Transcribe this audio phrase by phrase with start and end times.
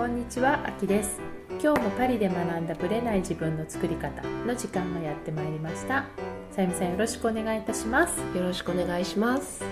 [0.00, 1.20] こんにちは、あきです。
[1.62, 6.06] 今日もパリで学んだブレない自分の作り方の時間がやってまいりました。
[6.52, 8.18] さゆみさんよろしくお願いいたします。
[8.34, 9.62] よろしくお願いします。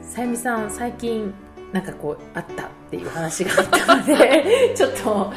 [0.00, 1.34] さゆみさん最近
[1.70, 5.30] なんかこうあったっていう話があったので ちょっと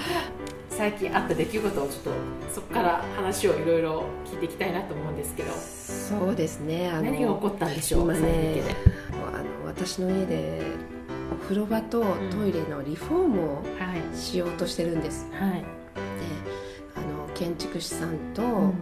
[0.69, 2.11] 最近あった出来事をちょっと
[2.49, 5.51] そこから話をいろいろ聞いていきたいなと思うんですけど。
[5.51, 6.89] そうですね。
[6.89, 8.61] あの何が起こったんでしょう今ね
[9.11, 10.86] あの私の家でお
[11.47, 13.63] 風呂場とトイレのリフォームを
[14.13, 15.65] しようとしてるんです、はい、で
[16.93, 18.73] あの建築士さんと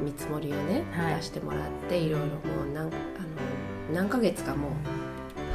[0.00, 1.60] 見積もりをね、はい、出してもらっ
[1.90, 2.32] ていろいろも
[2.70, 2.90] う何あの
[3.92, 4.72] 何ヶ月かもう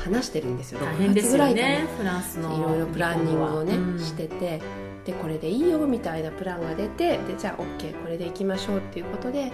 [0.04, 0.80] 話してるんですよ。
[0.82, 4.62] 6月ぐらいかねフランスのいろいろプランニングをね、うん、してて
[5.06, 9.52] でこれでいいよみたいなプランが出てでじゃあ OK これでいきましょうっていうことで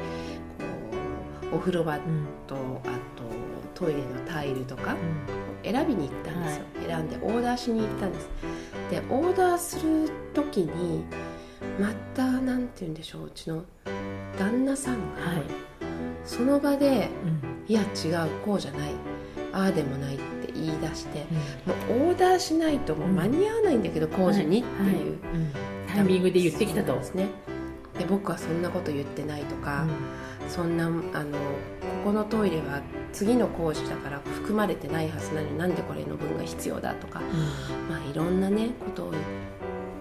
[1.54, 1.98] お風呂場
[2.48, 2.82] と、うん、あ
[3.16, 3.24] と
[3.74, 4.98] トイレのタイルとか、
[5.64, 8.30] 選びに行ったんですよ、はい、選んでオーダーしに行ったんです。
[8.90, 11.04] でオーダーする時に
[11.80, 13.64] また何て言うんでしょううちの
[14.38, 15.44] 旦那さんが、はい、
[16.24, 18.92] その場で、うん、いや違うこうじゃない
[19.54, 21.26] ああでもないって言い出して、
[21.90, 25.18] うん、もうオーダーしないともう間に合わないんだけど、工事にっていう、
[25.88, 26.94] タイミングで言ってきたと。
[26.94, 27.28] ですね。
[27.98, 29.88] で僕はそんなこと言ってないとか、
[30.48, 31.08] そんなあのこ
[32.06, 32.82] このトイレは
[33.18, 39.14] 次の工事だから含まれてないはずなのになんでこれの分が必要だとか、うん、まあいろんなねことを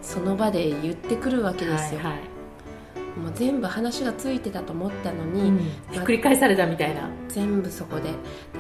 [0.03, 2.01] その場で言ってくるわけですよ。
[2.01, 2.21] はいはい。
[3.19, 5.59] もう全部話がついてたと思ったのに、うん、
[5.93, 7.09] ひっくり返されたみたいな。
[7.29, 8.11] 全部そこで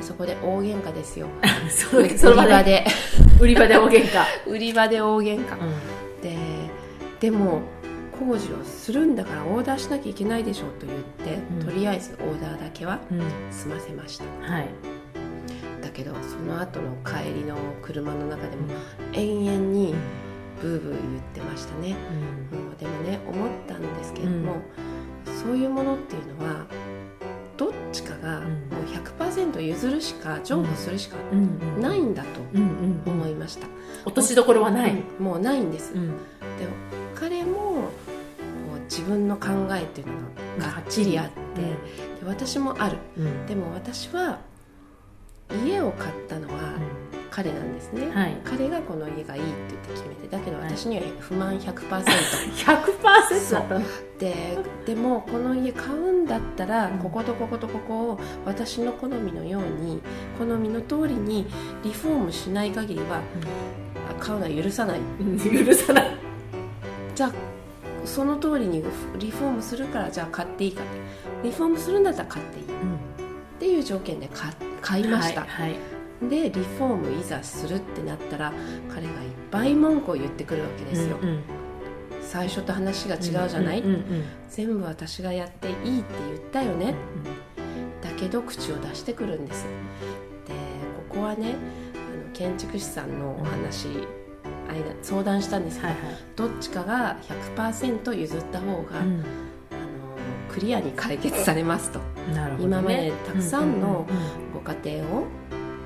[0.00, 1.26] そこで大喧嘩ですよ。
[1.68, 2.86] そその場で。
[3.38, 4.24] 売り場で大喧嘩。
[4.46, 5.64] 売り場で大喧嘩、う
[6.18, 6.34] ん、で
[7.20, 7.60] でも
[8.18, 13.00] 工事をするんだからオーダーしなきゃいけないでしょと言って、うん、とりあえずオーダーだけは
[13.50, 14.68] 済ませました、うん、はい、
[15.82, 18.68] だけどその後の帰りの車の中でも
[19.12, 19.94] 延々に
[20.60, 21.94] ブーブー言ってましたね、
[22.52, 24.56] うん、でもね思ったんですけども、
[25.42, 26.66] そういうものっていうのは
[27.58, 28.50] どっちかがもう
[29.20, 31.16] 100%譲るしか譲歩するしか
[31.78, 32.40] ないんだと
[33.10, 33.66] 思いました、
[34.04, 37.05] 落としどころはない、もうないんです、でも彼も自
[39.06, 40.14] 分の考えっていうの
[40.58, 42.98] ががっちりあって、で私もある、
[43.46, 44.38] でも私は
[45.64, 46.74] 家を買ったのは
[47.30, 52.04] 彼なんですね、はい、彼がこの家がいいって言って決めてだけど私には不満 100%100%
[53.38, 53.84] 100%
[54.18, 60.00] ででもこの家買うんだったら、こことこことここを私の好みのように
[60.38, 61.46] 好みの通りに
[61.84, 63.20] リフォームしない限りは、
[64.12, 65.00] うん、買うのは許さない。
[65.66, 66.16] 許さない。
[67.14, 67.32] じゃあ
[68.06, 68.82] その通りに
[69.18, 70.82] リフォームするからじゃあ買っていいか
[71.42, 72.98] リフォームするんだったら買っていい、うん、っ
[73.58, 74.50] ていう条件で買
[74.80, 75.76] 買いました、はいは
[76.26, 78.52] い、でリフォームいざするってなったら
[78.88, 81.42] 彼がいっぱい文句を言ってくるわけですよ、うんうん、
[82.22, 86.94] 最初と話が違うじゃない、うんうんうん、全部私がやっていいって言ったよね、
[87.56, 89.64] うんうん、だけど口を出してくるんです。
[90.46, 90.54] で
[91.10, 91.54] ここはね
[91.94, 93.88] あの建築士さんのお話、
[94.68, 97.16] 間相談したんですけど、はいはい、どっちかが
[97.56, 99.24] 100%譲った方が、うん、あの
[100.48, 102.04] クリアに解決されますと、ね、
[102.58, 104.06] 今までたくさんの
[104.52, 105.26] ご家庭を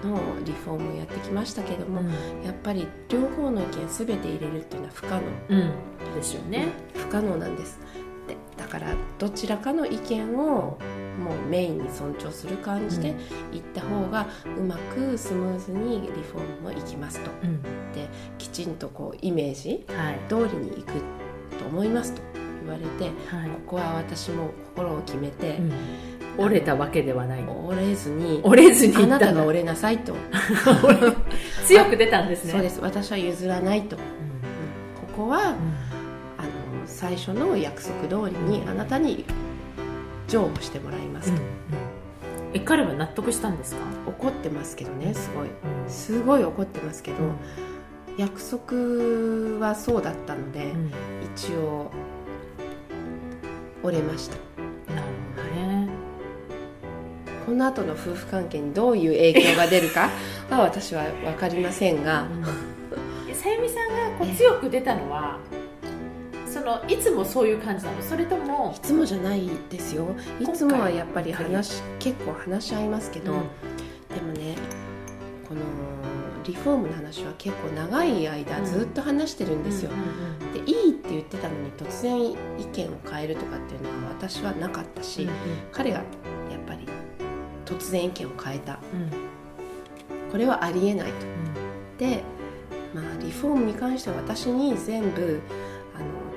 [0.04, 2.08] のリフォームをやってきましたけども、うん、
[2.44, 6.68] やっぱり両方の意見全て入れるっていうのは不可能、うん、ですよね。
[6.94, 7.78] 不可能なんです。
[8.26, 10.78] でだからどちらかの意見を
[11.20, 13.14] もうメインに尊重する感じで
[13.52, 14.26] 行った方が
[14.58, 18.08] うまくスムーズにリフォームもいきますと、うん、で
[18.38, 19.84] きちんとこうイメージ
[20.28, 20.92] 通りにいく
[21.58, 22.22] と思いますと
[22.62, 23.04] 言われて、
[23.34, 25.72] はい、ここは私も心を決めて、うん。
[26.38, 30.14] 折れたわけではない折れずに折れずにあなたが折れなさいと。
[31.66, 32.52] 強く出たんですね。
[32.52, 32.80] そうです。
[32.80, 34.02] 私は譲らないと、うん、
[35.08, 35.56] ここは、うん、あの
[36.86, 39.24] 最初の約束通りにあなたに
[40.30, 41.48] 譲歩してもらいますと、うん
[42.64, 43.82] 彼は納得したんですか？
[44.06, 45.48] 怒ってますけどねすごい、
[45.88, 47.16] すごい怒ってますけど、
[48.16, 48.74] 約束
[49.64, 50.72] はそうだったので、
[51.36, 51.92] 一応
[53.84, 54.36] 折れました。
[54.92, 55.06] なる
[55.36, 55.88] ほどね。
[57.46, 60.10] この後の夫婦関係にどういう影響が出るか
[60.50, 62.26] は私は分かりませんが、
[63.32, 65.38] さゆみさんがこう強く出たのは
[66.60, 68.02] そのいつもそういう感じなの？
[68.02, 70.14] それともいつもじゃないですよ。
[70.38, 73.38] いつもはやっぱり話結構話し合いますけど、うん、
[74.14, 74.56] でもね
[75.48, 75.60] この
[76.44, 79.90] リフォームの話は結構長い間ずっと話してるんですよ、
[80.52, 82.34] でいいって言ってたのに突然意
[82.72, 85.34] 見を変えるとかっていうのは私はなかったし、うんうん、
[85.72, 86.06] 彼がやっ
[86.66, 86.86] ぱり
[87.64, 92.22] 突然意見を変えた、うん、これはありえないと、で
[92.92, 95.40] まあ、リフォームに関しては私に全部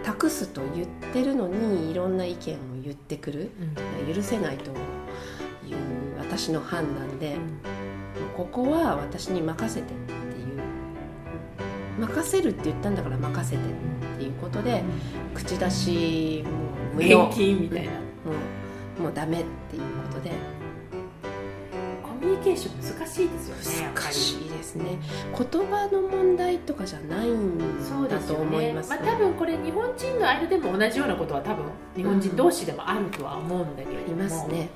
[0.03, 3.51] 託すと言ってるのにいろんな意見を言ってくる、
[4.07, 5.77] うん、許せないという
[6.19, 7.59] 私の判断で、うん、
[8.35, 10.19] ここは私に任せてっていう。
[12.00, 14.83] 任せるって言ったんだから任せてっていうことで、
[15.31, 16.51] うん、口出しも
[16.94, 17.27] う無用。
[17.27, 17.97] みたいな、も
[19.00, 20.31] うもうダメっていうことで。
[22.44, 25.00] ケーション難しいですよね難しいですね。
[25.31, 34.69] 言葉の問題とかじゃないんだと思います、ね、まあ、多分これ日本人の間でも同じようなことは多分日本人同士でもあるとは思うんだけれども、うん、ありますね。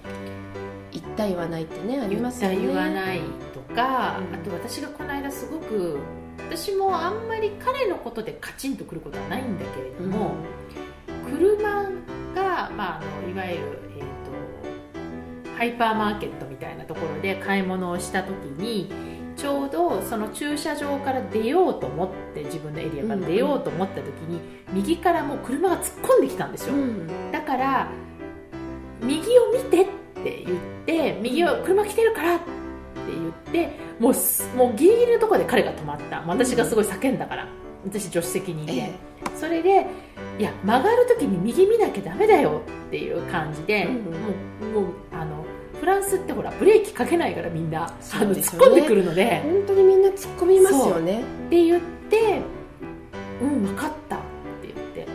[0.92, 2.58] 言った言わないってねありますよね。
[2.60, 3.22] 言わない
[3.54, 6.00] とか、うん、あと私がこの間すごく
[6.50, 10.36] 私もあんまり彼のことでカチンとくることはないんだけれども、
[11.26, 11.84] うん、車
[12.34, 14.17] が、まあ、あのいわゆる、えー
[15.58, 18.92] ハイパーマーケットみたいなところで買い物をした時に
[19.36, 24.40] ちょうどその駐車場から出ようと思って自分のエリアから出ようと思った時に、
[24.74, 27.88] 右からもう車が突っ込んできたんですよ、うん、だから
[29.02, 29.86] 右を見てっ
[30.24, 32.46] て言って右を車来てるからって
[33.08, 36.22] 言ってもうもうギリギリのところで彼が止まった。
[36.22, 37.48] 私がすごい叫んだから。
[37.86, 39.86] 私助手席にいて、えー、それで
[40.40, 45.07] いや曲がる時に右見なきゃダメだよっていう感じで、うん、もうもうあのフ
[45.98, 49.42] ランスってほらブレーキかけないからみんな、ね、あの突っ込んでくるので。
[49.42, 51.22] 本当にみんな突っ込みますよね。
[51.22, 52.42] って言って
[53.42, 54.20] 「うん分かった」っ
[54.62, 55.08] て言って。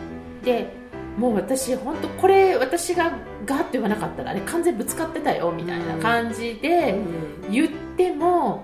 [0.43, 0.83] で
[1.17, 3.13] もう私本当これ私が
[3.45, 6.95] ガッと言わなかったらあれ完全ぶつかってたよみたいな感じで
[7.51, 8.63] 言っても、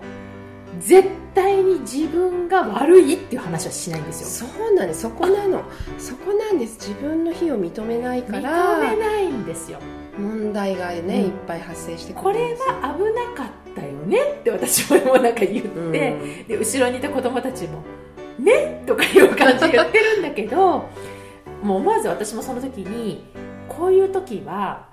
[0.80, 4.50] 絶対に自分が悪いっていう話はしないんですよ。
[4.50, 5.01] そうなんです。
[5.01, 5.63] そこなの。
[6.00, 6.80] そこなんです。
[6.80, 8.80] 自分の非を認めないから。
[8.80, 9.80] 認めないんですよ
[10.19, 17.83] 問題がね、うん、いっぱい発生してこれは危なかったよねって私もなんか言って、うん、で後ろにいた子供たちも
[18.39, 20.89] 「ね」とかいう感じで言ってるんだけど
[21.63, 23.25] もう思わず私もその時に
[23.68, 24.88] こういう時は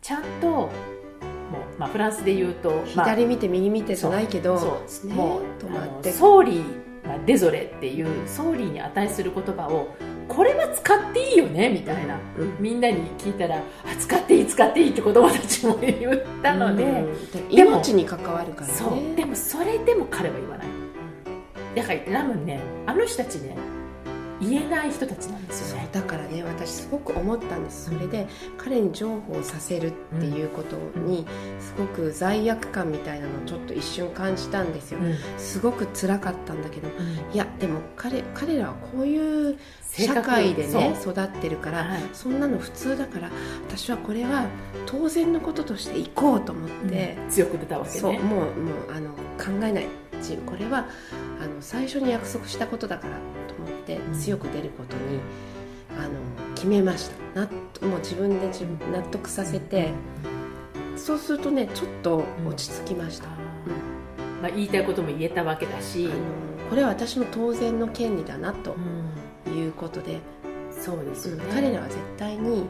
[0.00, 6.10] ちゃんともう、まあ、フランスで言うと、まあ、左見て右見てじゃないけどそう、ね、もう止まって。
[6.10, 9.94] ソーリー、まあ、デゾレっていうソーリーに値する言葉を
[10.34, 13.60] これは使っていいよねみたいな、うん、みんなに聞いたらあ
[13.98, 17.16] 使っていい使っていいって子供たちも言ったので、うん、
[17.50, 18.72] 命に関わるからね。
[18.72, 19.14] そう。
[19.14, 20.68] でもそれでも彼は言わない。
[21.74, 23.56] だから多分ねあの人たちね
[24.42, 25.88] 言えない人たちなんですよね。
[25.92, 27.90] だからね私すごく思ったんです。
[27.90, 28.26] それで
[28.58, 31.26] 彼に譲歩をさせるっていうことに
[31.60, 39.58] すごく罪悪感みたいなのをちょっと一瞬感じたんですよ、うん、すごく辛かったんだけど、うん、いやでも彼彼らはこういう
[39.92, 43.30] 社会でね育ってるから、はい、そんなの普通だから
[43.68, 44.46] 私はこれは
[44.86, 48.00] 当然のこととして行こうと思って、うん、強く出たわけね。
[48.00, 48.46] そうもうもう
[48.90, 49.86] あの考えない。
[50.46, 50.86] これは
[51.42, 53.14] あの最初に約束したことだから
[53.62, 55.20] って強く出ることに
[55.98, 56.10] あの
[56.54, 57.40] 決めました。
[57.40, 59.92] なもう自分で自分納得させて
[60.96, 64.42] そうするとねちょっと落ち着きました、うん。
[64.42, 66.08] まあ、言いたいことも言えたわけだし。
[66.70, 68.76] これは私の当然の権利だなと
[69.50, 70.20] いうことで、
[70.70, 72.64] そうですよね、彼らは絶対に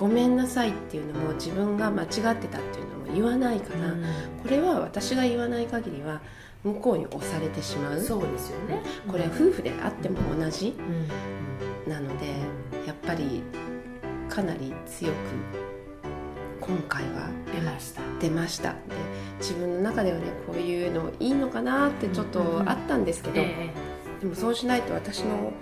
[0.00, 3.94] ごめんなさいっていうのも自分が間違ってたっていうのも言わないから、
[4.42, 6.22] これは私が言わない限りは
[6.66, 8.00] 向こうに押されてしまう。
[8.00, 8.82] そうですよね。
[9.06, 10.74] これは夫婦であっても同じ、
[11.86, 12.26] なので
[12.86, 13.42] やっぱり
[14.28, 15.14] かなり強く
[16.60, 18.02] 今回は出ました。
[18.20, 18.70] 出ました。
[18.72, 18.76] で
[19.38, 23.34] 自分の中ではねこういうのいいのかなってちょっとあったんですけど、
[24.20, 25.52] でもそうしないと私の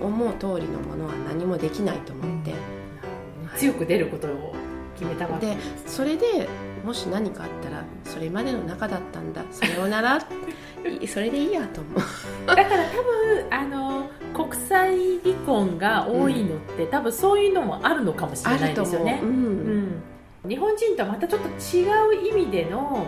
[0.00, 4.54] 思う通りのものは何もできないと思って、うん、強く出ることを
[4.94, 5.56] 決めたわけで
[5.86, 6.48] それで
[6.84, 9.42] もし何かあったらそれまでの中だったんだ。
[9.50, 10.18] さようなら。
[11.08, 12.46] それでいいやと思う。
[12.46, 19.26] だから多分あの国際離婚が多いのって、うん、多分そういうのもあるのかもしれないですよね、う。
[19.26, 19.28] ん、
[20.44, 21.86] うん、日本人とはまたちょっと違
[22.20, 23.06] う意味での、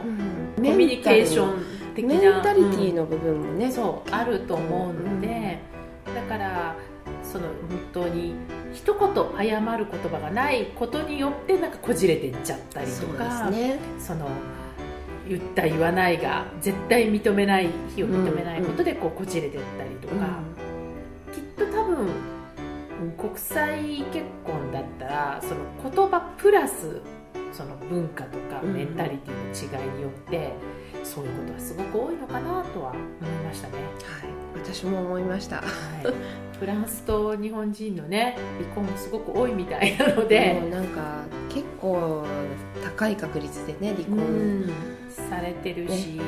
[0.57, 1.63] コミュニケーション
[1.95, 2.15] 的な。
[2.15, 5.27] メンタリティーの部分もね、そうあると思うので、
[7.37, 8.35] その本当に
[8.73, 9.01] 一言
[9.37, 14.27] 謝る言葉がないことによってなんかこじれていっちゃったりとか、ね、その
[15.29, 20.15] 言った言わないが絶対認めない非を認めないことでこうこじれていったりとか、
[21.29, 22.09] うん、きっと多分
[23.19, 27.03] 国際結婚だったらその言葉プラス
[27.53, 30.53] その文化とかメンタリティの違いによって、
[31.07, 33.75] そういうことはすごく多いのかなとは思いましたね。
[33.75, 34.31] はい。
[34.63, 35.67] 私も思いました、はい、
[36.59, 40.61] フランスと日本人のね離婚もすごく多いみたいなので。
[40.71, 42.27] なんか結構
[42.85, 44.71] 高い確率でね離婚
[45.09, 46.23] されてるし、ね、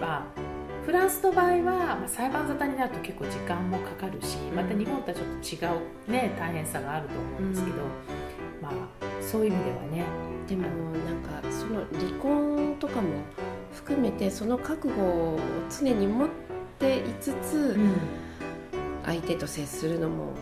[0.00, 0.40] まあ
[0.84, 5.78] フランスの場合は、まあ、裁判沙汰になると結構時間もかかるしまた日本とはちょっと違
[6.08, 7.76] う、ね、大変さがあると思うんですけど、
[8.60, 8.72] まあ、
[9.22, 10.04] そういう意味ではね。
[10.48, 13.08] でもなんかその離婚とかも
[13.74, 15.38] 含めてその覚悟を
[15.70, 16.28] 常に持っ
[16.78, 17.76] ていつつ、
[19.04, 20.32] 相手と接するのも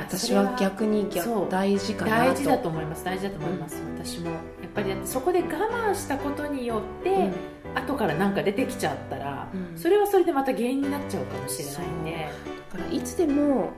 [0.00, 1.08] 私は逆に
[1.50, 3.04] 大事かな大事だと思います。
[3.04, 4.30] 大事だと思います、うん、私も。
[4.30, 4.40] やっ
[4.74, 12.28] ぱりそこで我慢したことによって、うん、後から何か出てきちゃったら、うん、それはそれでまた原因になっちゃうかもしれないんで。
[12.72, 13.72] だからいつでももう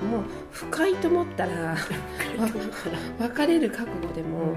[0.51, 1.75] 不快と思ったら
[3.19, 4.55] 別れる覚悟でも、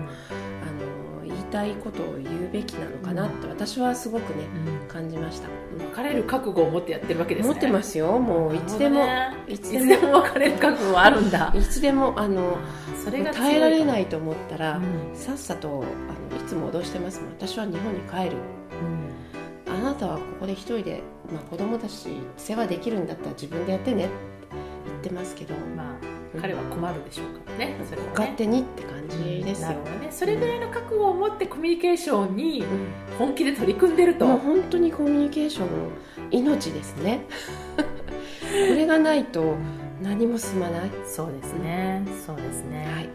[1.51, 4.45] たいことを言うべきなのかなって私はすごくね、
[4.81, 5.49] うん、感じました。
[5.95, 7.53] 別れる覚悟を持ってやってるわけですね。
[7.53, 8.55] 持ってますよもう。
[8.55, 11.53] いつでも、ね、いつでも別れる覚悟はあるんだ。
[11.57, 12.57] いつでもあの
[13.03, 17.29] それが耐えられないと思ったら、うん、さっさとあのいつも脅してますもん。
[17.31, 18.37] 私は日本に帰る、
[19.67, 24.13] うん、あなたはここで一人で、まあ、子供たち世話できるんだったら自分でやってねって
[24.87, 25.53] 言ってますけど。
[25.75, 28.13] まあ彼は困るでしょうからね、それはね。
[28.13, 32.63] 勝手にって感じですよ、ね、それぐらいの覚悟を持ってコミュニケーションに
[33.17, 35.67] 本気で取り組んでると、もう本当にコミュニケーション
[36.31, 37.25] 命ですね。
[37.77, 37.83] こ
[38.51, 39.55] れがないと
[40.01, 40.91] 何も進まない。
[41.05, 43.09] そうですね、そうですね、はい、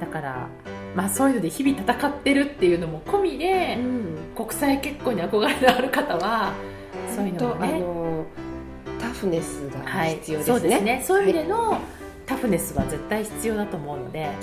[0.00, 0.48] だから
[0.94, 6.52] まあそういうので日々戦ってるっていうのも込みで、うん、国際結婚に憧れのある方は
[7.14, 7.82] そういうのもね。
[9.00, 11.02] タフネスが必要ですね、はい、そうですね。
[11.04, 14.34] そういう意味での、はいタフネスは絶対必要だと思うので、はい、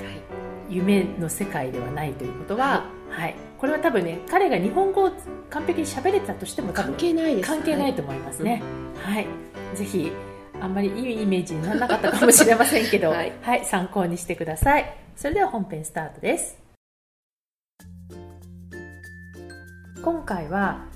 [0.68, 5.10] 夢の世界ではないということは、はい、はい、これは多分ね彼が日本語を
[5.50, 8.62] 完璧に喋れたとしても関係ないです関係ないと思いますね、
[9.02, 9.30] はい、は
[9.74, 10.12] い、ぜひ
[10.60, 14.94] あんまりいいイメージにならなかったかもしれませんけど、 はい、はい、参考にしてください。
[15.16, 16.58] それでは本編スタートです。
[20.02, 20.86] 今回は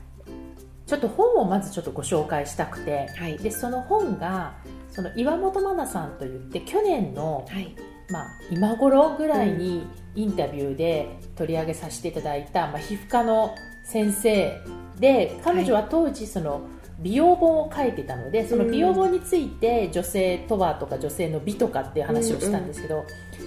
[0.86, 4.54] ちょっと本をまずちょっとご紹介したくて、はい、でその本が
[4.90, 7.74] その岩本真奈さんといって去年の、はい、
[8.10, 14.60] まあ、今頃ぐらいにインタビューで取り上げさせていただいた、まあ、皮膚科の先生
[15.00, 16.68] で彼女は当時その、
[17.00, 23.04] 美容本を書いてたのでその美容本について女性とはとか女性の美とかっていう話をしたんですけど、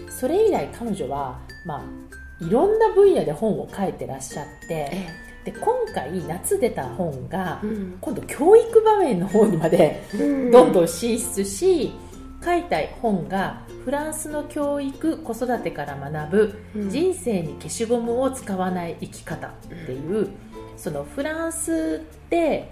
[0.10, 10.04] それ以来彼女は、まあ、いろんな分野で本を書いてらっしゃって、ええで今回夏出た本が、うん、今度教育場面の方にまで
[10.52, 11.94] どんどん進出し、
[12.44, 19.52] 書いた本がフランスの教育子育てから学ぶ、人生に消しゴムを使わない生き方っ
[19.86, 20.28] ていう、
[20.76, 22.70] そのフランスで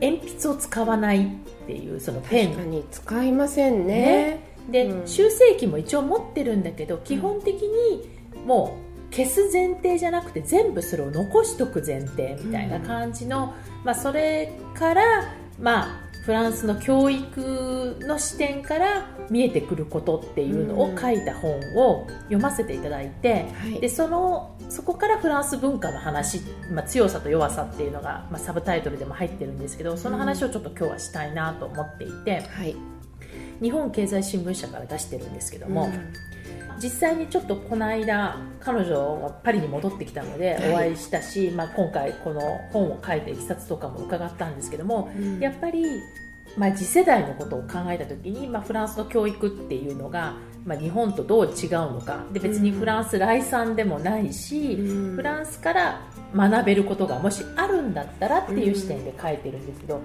[0.00, 2.70] 鉛筆を使わないっていうそのペン。
[2.70, 4.40] に使いませんね、
[4.70, 8.08] ね、で、うん、修正機も一応持ってるんだけど基本的に
[8.46, 26.40] もう消す前提じゃなくて全部それを残しとく前提みたいな感じの、うん、まあ、それからまあフランスの教育の視点から見えてくることっていうのを書いた本を読ませていただいて、うん、でそのそこからフランス文化の話、
[26.72, 32.76] まあ、強さと弱さっていうのが、まあ、サブタイトルでも入ってるんですけどその話をちょっと今日はしたいなと思っていて、はい、
[33.60, 36.12] 日本経済新聞社から出してるんですけども、うん。
[36.80, 42.40] 実際にちょっとこの間彼女がパリに戻ってきたのでお会いしたし、はい、まあ、今回この
[42.72, 45.84] 本を書いていきさつとかも伺ったんですけども、うん、やっぱり、
[46.56, 56.00] まあ、次世代のことを考えた時に、まあ、フランスの教育っていうのが、まあ、日本とどう違うのかで別にフランス来産でもないし、うん、フランスから
[56.34, 60.00] 学べることがもしあるんだったらっていう視点で書いてるんですけど、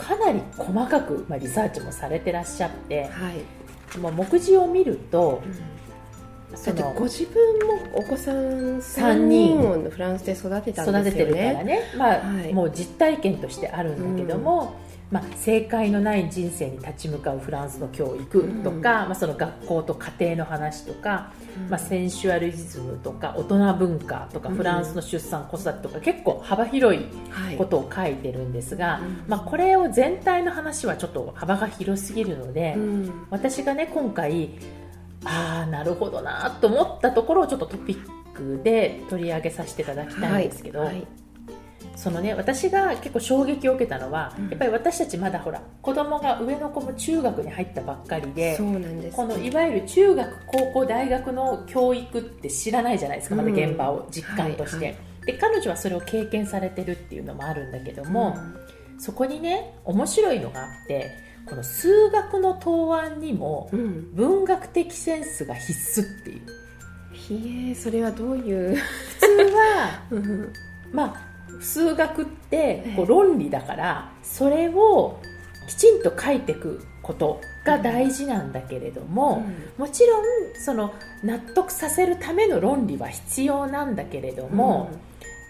[0.00, 5.42] かなり細かく、まあ、リサーチもされてらっしゃって、はい、まあ、目次を見ると、
[6.64, 11.00] だってご自分もお子さん3人をフランスで育てたんですよね。
[11.00, 21.32] 育ててるからね、まあ、はい、もう実体験としてあるんだけども、うん、まあ、正解のない人生に立ち向かうフランスの教育とか、うん、まあ、その学校と家庭の話とか、
[21.64, 27.04] うん、まあ、センシュアリズムとか大人文化とか、フランスの出産子育てとか結構幅広い
[27.58, 32.76] ことを書いてるんですが、はい、まあ、これを全体の話はちょっと幅が広すぎるので、
[33.30, 34.50] 私がね今回
[35.24, 40.88] ああなるほどなと思ったところをちょっとトピックで取り上げさせていただきたいんですけど、はい。
[40.88, 41.06] はい、
[41.96, 58.36] そのね私が結構衝撃を受けたのは、うん、やっぱり私たちまだほら子供が上の子も中学に入ったばっかりでそうなんです、このいわゆる中学高校大学の教育って知らないじゃないですかまだ現場を実感として、うんはいはい、で彼女はそれを経験されてるっていうのもあるんだけども、
[58.90, 61.10] うん、そこにね面白いのがあって
[61.46, 63.68] この数学の答案にも
[64.14, 66.40] 文学的センスが必須っていう。
[67.12, 68.76] ひえそれはどういう？
[68.76, 68.82] 普
[69.20, 70.02] 通は、
[70.92, 71.29] まあ
[71.60, 75.20] 数学ってこう論理だからそれを
[75.68, 79.44] きちんと書いていくことが大事なんだけれども、
[79.78, 80.24] もちろん
[80.54, 84.90] その納得させるための論理は必要なんだけれども、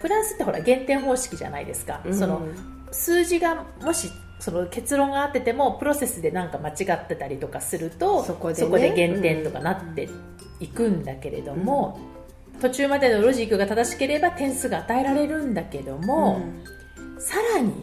[0.01, 2.41] フランスってほら減点方式じゃないですか、その
[2.91, 10.09] 数字がもしその結論が合っててもプロセスでなんか間違ってたりとかするとそこで,、ね、減点とかなって
[10.59, 11.99] いくんだけれども、
[12.61, 16.41] 途中までのロジックが正しければ点数が与えられるんだけども、
[17.19, 17.73] さらに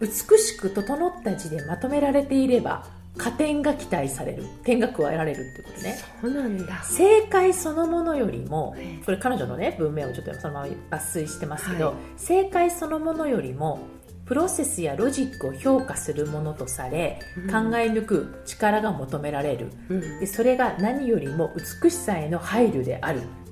[0.00, 5.98] 美しく整った字でまとめられていれば加点が期待される点が加えられるってことね。
[6.20, 6.82] そうなんだ。
[6.84, 13.80] 正解そのものよりもこれ彼女のね文面をちょっとそのまま抜粋してますけど、はい、正解そのものよりも
[14.24, 21.50] プロセスやロジックを評価するものとされ、うん、考え抜く力が求められる、うん、でそれが何よりも
[21.82, 23.47] 美しさへの配慮である、うん、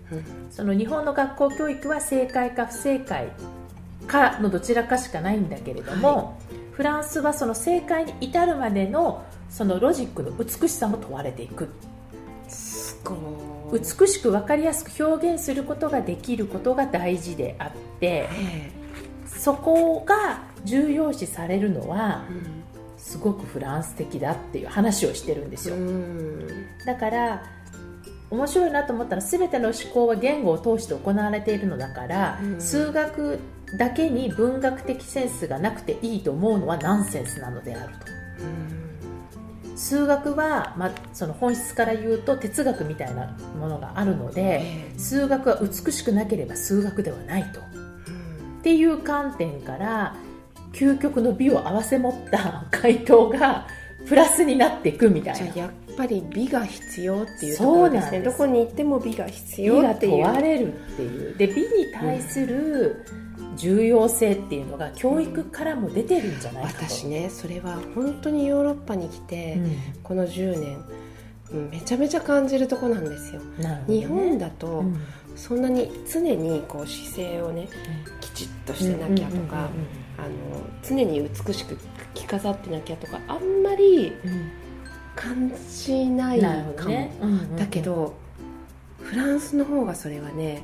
[0.50, 3.28] その日本の学校教育は正解か不正解
[4.06, 6.22] かのどちらかしかないんだけれども、は
[6.52, 11.68] い、フランスはその正解に至るまでのそのロジックの美しさも問われていく。
[13.72, 17.70] 美しく分かりやすく表現することができることが大事であっ
[18.00, 18.28] て
[19.26, 22.24] そこが重要視されるのは、
[22.96, 25.76] すごくフランス的だっていう話をしてるんですよ。
[26.84, 27.44] だから
[28.36, 33.40] 面白いなと思ったら全ての思考は言語を通して行われているのだから、うん、数学
[33.78, 38.06] だけに文学的センスがなくていいと思うのはナンセンスなのであると。
[39.76, 47.62] 数学は、まあ、その本質から言うと哲学みたいなものがあるので、数学は美しくなければ数学ではないと、っ
[48.62, 50.16] ていう観点から
[50.72, 53.66] 究極の美を併せ持った回答が
[54.08, 58.20] プラスになっていくみたいなぱり美が必要っていうところですね。
[58.20, 60.16] どこに行っても美が必要っていう。
[60.16, 61.36] 美が問われるっていう。
[61.36, 70.84] で美に対する、うん重要性っていうのが教育からも出てるんじゃないかと、私ねそれは本当にヨーロッパに来て、うん、この10年
[71.70, 74.84] めちゃめちゃ感じるとこなんですよ、ね、日本だと、
[75.36, 77.68] そんなに常にこう姿勢をね、
[78.20, 79.70] きちっとしてなきゃとか
[80.82, 81.78] 常に美しく
[82.14, 84.12] 着飾ってなきゃとかあんまり
[85.16, 87.10] 感じないかも、ね、
[87.56, 88.14] だけど
[89.00, 90.62] フランスの方がそれはね、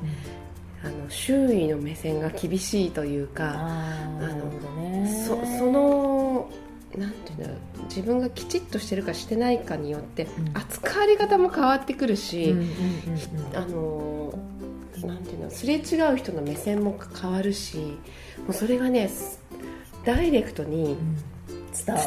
[0.83, 6.49] あの周囲の目線が厳しいというかあの、ね、そその
[6.97, 12.53] なんていうんだろう自分がきちっとしてるかしてないかによって、うん、扱われ方も変わってくるし、
[13.55, 14.37] あの
[15.03, 19.09] なんていうのすれ違う人の目線も変わるしもうそれがね
[20.05, 20.97] ダイレクトに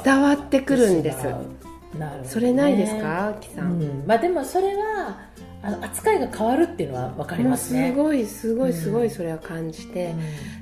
[0.05, 1.19] 伝わってくるんです。
[1.99, 3.81] ね、それないですか、きさん。
[3.81, 5.19] うん、まあでもそれは
[5.63, 7.91] あの扱いが変わるっていうのは分かりますね。
[7.91, 10.15] すごいすごいすごいそれは感じて、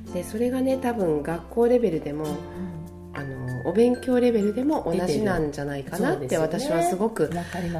[0.07, 7.31] うん、でそれがね多分学校レベルでも、うん、あのお勉強レベルでも同じなんじゃないかなって私はすごく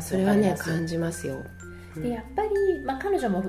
[0.01, 1.37] それはね感じますよ。
[1.97, 2.49] でやっぱり、
[2.85, 3.45] まあ、彼女も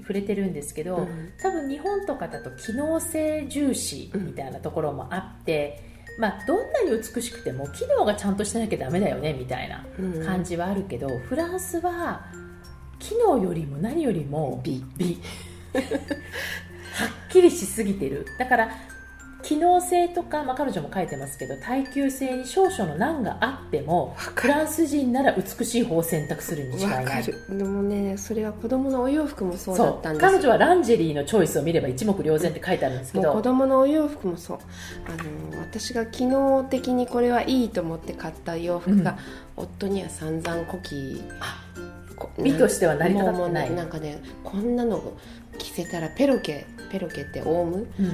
[0.00, 9.84] 触れてるんですけど、うん、多分日本とかだと機能性重視みたいなところもあって、まあ、どんなに美しくても機能がちゃんとしてなきゃダメだよねみたいな
[10.24, 12.24] 感じはあるけど、フランスは
[12.98, 14.84] 機能よりも何よりも美。
[14.96, 15.20] 美。
[15.74, 15.80] は
[17.06, 18.26] っきりしすぎてる。
[18.38, 18.70] だから
[19.44, 27.24] 機能性とか、まあ、彼女も書いてますけど耐久性に少々の難があってもフランス人なら美しい方を選択するに違いない。
[27.24, 33.32] でもねそれは子供のお洋服もそうだったんです彼女はランジェリーのチョイスを見れば一目瞭然って書いてあるんですけど。
[33.32, 34.58] 子供のお洋服もそう。
[35.06, 39.18] あの私が機能的にこれはいいと思って買った洋服が、
[39.56, 41.22] うん、夫には散々こき
[42.42, 45.02] 美としては成り立ってないなんかねこんなの
[45.58, 48.10] 着せたらペロケペロケってオウム、うん、あ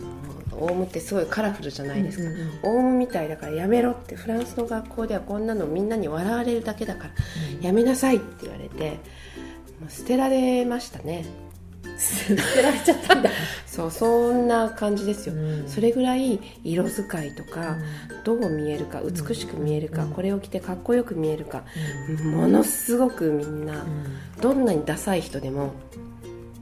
[0.00, 7.10] のオウムってすごいカラフルじゃないですか、うんうんうん、オウムみたいだからやめろってフランスの学校ではこんなのみんなに笑われるだけだから、
[7.58, 8.98] うん、やめなさいって言われて
[9.80, 11.24] もう捨てられましたね。
[11.98, 13.30] 捨てられちゃったんだ。
[13.66, 17.76] そうそんな感じですよ、うん、それぐらい色使いとか、
[18.24, 21.64] どう見えるか美しく見えるか、これを着てかっこよく見えるか、
[22.24, 23.86] ものすごくみんな、
[24.40, 25.72] どんなにダサい人でも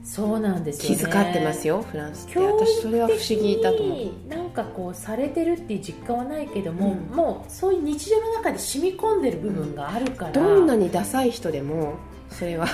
[0.05, 2.39] そうなんですよ、ね、気遣ってますよフランスって。
[2.39, 11.95] 私それは不思議だと思うなんかこうされてるっていう実感はないけども、うん、もうそういう日常の中で染み込んでる部分があるから、どんなにダサい人でも
[12.29, 12.67] それは。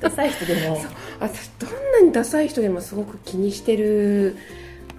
[0.00, 0.78] ダサい人でも。
[1.20, 4.36] 私どんなにダサい人でもすごく気にしてる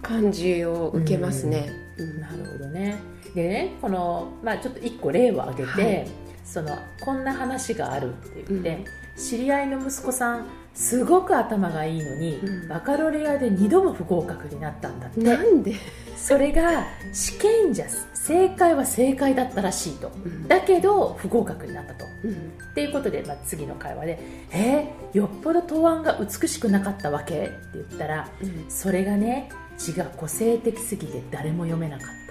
[0.03, 2.97] 感じを受けますね、うん、なるほどね。
[3.33, 6.07] でねこの、まあ、ちょっと1個例を挙げて、はい、
[6.45, 8.69] そのこんな話があるって言って、
[9.17, 15.21] うん、知り合いの息子さんすごく頭がいいのに、うん、バカロレアで2度も不合格になったんだって。
[15.21, 15.75] なんで？
[16.15, 22.35] それが試験じゃ正解は正解だったらしいと、うん、だけど不合格になったと、うん、っ
[22.75, 24.19] ていうことで、まあ、次の会話で
[24.51, 32.28] 「えー、よっぽど答案が美しくなかったわけ?」って言ったら、うん、それがね字が個性的すぎて誰も読めなかった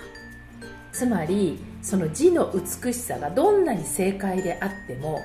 [0.99, 5.21] つまりその字の美しさがどんなに正解であっても、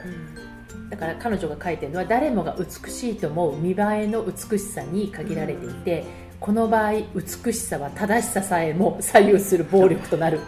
[0.92, 6.04] だから彼女が書いてるのは誰もが美しいと思う見栄えの美しさに限られていて、
[6.40, 10.42] この場合美しさは正しささえも左右する暴力となる。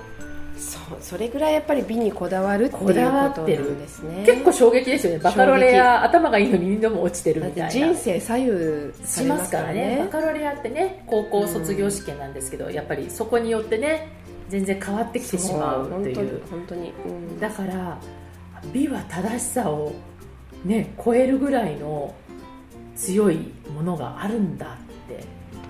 [0.60, 3.34] そうそれぐらいやっぱり美にこだわるっていうことなん
[3.80, 4.24] ですね。
[4.28, 5.20] 結構衝撃ですよね。
[5.20, 7.70] バカロレア頭がいいのに2度も落ちてるみたいな。
[7.72, 9.98] 人生左右しますからね。
[10.06, 14.15] バカロレアってね高校卒業試験なんですけど、うん、やっぱりそこによってね
[14.50, 16.42] 全然変わってきてしまうという。
[16.50, 17.98] 本当に、うん、だから
[18.74, 19.94] 美は正しさを
[20.64, 22.14] ね超えるぐらいの
[22.96, 24.68] 強いものがあるんだっ
[25.10, 25.24] て。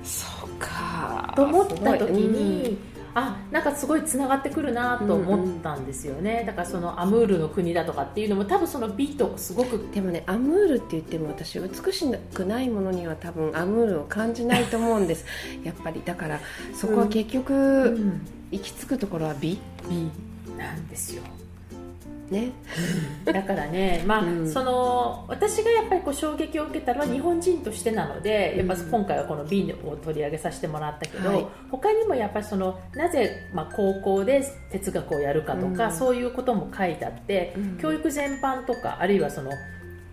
[0.04, 1.34] そうか。
[1.36, 2.78] と思った時に、うん、
[3.16, 15.26] あなんかすごいつながってくるなと思ったんですよね、うんうん、だからそのアムールの国だとかっていうのも多分その美とすごくでもねアムールって言っても私美しくないものには多分アムールを感じないと思うんです。
[15.64, 16.40] やっぱりだから
[16.74, 19.60] そこは結局、うん、行き着くところは美？
[19.90, 20.10] 美。
[20.58, 21.24] なんですよ。
[22.30, 22.52] ね、
[23.24, 39.52] だからね、まあ、うん、その私がやっぱりこう衝撃を受けたのは日本人としてなので、やっぱ今回はこの瓶を取り上げさせてもらったけど、はい、他にもやっぱりそのなぜ、まあ、高校で哲学をやるかとか、うん、そういうことも書いてあって、うん、教育全般とかあるいはその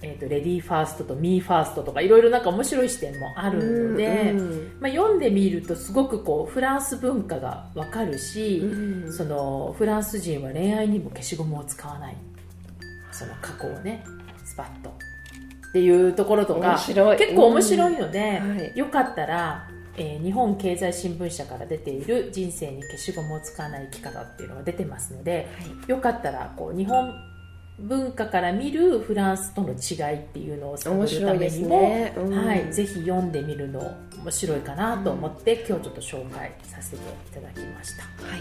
[0.03, 12.17] えーと、レディーファーストとミーファーストとかいろいろなんか面白い視点もあるので、うんうん、まあ、読んでみるとすごくこうフランス文化がわかるし、うん、そのフランス人は恋愛にも消しゴムを使わない。
[13.13, 14.05] その過去をね
[14.45, 14.91] スパッと。
[14.91, 27.15] っていうところとか結構面白いので、はい、よかったら、えー、日本経済新聞社から出ている「人生に消しゴムを使わない生き方」っていうのが出てますので、はい、よかったらこう日本
[27.79, 32.15] 文化から見るフランスとの違いっていうのを探るためにも、ね。
[32.17, 36.99] うん、はい、ぜひ読んでみるの面白いかなと思って、うん、今日ちょっと紹介させてい
[37.35, 38.05] ただきました。
[38.25, 38.41] はい、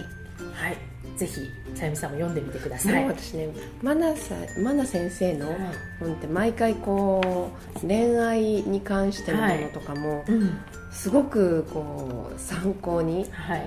[0.54, 1.34] はい、ぜひ
[1.76, 3.06] さゆみさんも読んでみてください。
[3.06, 3.50] 私ね、
[3.82, 5.56] マナさマナ先生の
[6.00, 10.32] 本って毎回こう恋愛に関してのものとかも、はい。
[10.34, 10.60] うん、
[10.92, 13.26] すごくこう参考に。
[13.32, 13.66] はい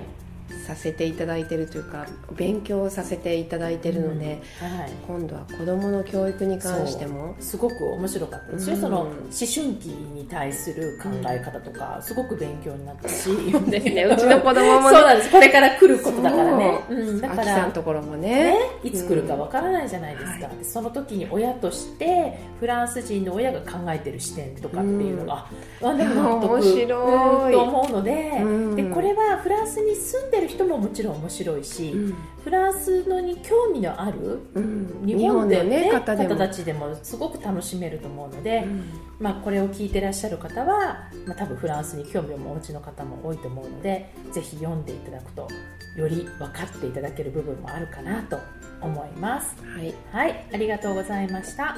[0.67, 2.05] させていただいてるというか
[2.35, 4.79] 勉強させていただいてるので、うん。
[4.79, 7.35] はい、今度は子どもの教育に関しても。
[7.39, 8.51] すごく面白かった。
[8.53, 14.03] ですよ、うん、その思春期に対する考え方とか、すごく勉強になったし、うん、ですね。
[14.11, 15.31] うちの子供も、ね、そうなんです。
[15.31, 16.93] これから来ることだからね、う。
[16.93, 25.47] ん、だからさんところもね、ね、いつ来るかわからないじゃないですか、はい、その時に親としてフランス人の親が考えてる視点とかっていうのが、
[25.81, 27.53] うん、あでも納得面白い。
[27.53, 38.83] と思うので,、でこれはフランスに住んでる人ももちろん面白いし、うん、フランスのに興味のある、うん、日本でね、ね方たちでもすごく楽しめると思うので、うん、
[39.19, 45.47] まあ、これを聞いてらっしゃる方は、まあ、多分フランスに興味をお持ちの方も多いと思うのでぜひ読んでいただくと
[45.97, 48.37] より分かっていただける部分もあるかなと
[48.81, 49.55] 思います。
[49.63, 51.77] はい、はい、ありがとうございました。